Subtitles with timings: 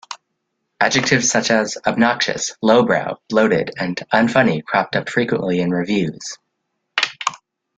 [0.79, 6.39] Adjectives such as "obnoxious", "lowbrow", "bloated", and "unfunny" cropped up frequently in reviews.